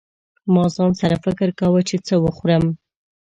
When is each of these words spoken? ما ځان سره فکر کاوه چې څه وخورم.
ما 0.53 0.63
ځان 0.75 0.91
سره 1.01 1.15
فکر 1.25 1.47
کاوه 1.59 1.81
چې 1.89 1.95
څه 2.07 2.15
وخورم. 2.25 2.63